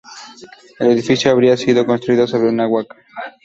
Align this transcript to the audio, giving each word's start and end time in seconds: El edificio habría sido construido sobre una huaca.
El 0.79 0.87
edificio 0.87 1.29
habría 1.29 1.55
sido 1.55 1.85
construido 1.85 2.25
sobre 2.25 2.49
una 2.49 2.67
huaca. 2.67 2.95